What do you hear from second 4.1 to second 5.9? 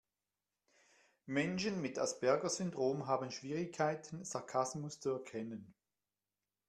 Sarkasmus zu erkennen.